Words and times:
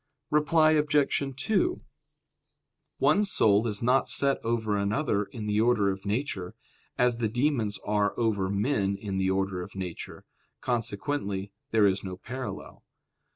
Reply 0.31 0.71
Obj. 0.71 1.21
2: 1.37 1.81
One 2.97 3.23
soul 3.23 3.67
is 3.67 3.83
not 3.83 4.09
set 4.09 4.43
over 4.43 4.75
another 4.75 5.25
in 5.25 5.45
the 5.45 5.61
order 5.61 5.91
of 5.91 6.07
nature, 6.07 6.55
as 6.97 7.17
the 7.17 7.29
demons 7.29 7.77
are 7.85 8.17
over 8.19 8.49
men 8.49 8.97
in 8.97 9.19
the 9.19 9.29
order 9.29 9.61
of 9.61 9.75
nature; 9.75 10.25
consequently 10.59 11.51
there 11.69 11.85
is 11.85 12.03
no 12.03 12.17
parallel. 12.17 12.83